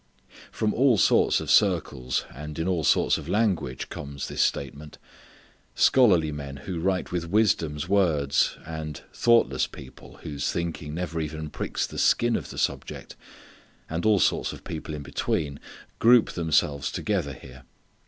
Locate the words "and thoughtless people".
8.65-10.17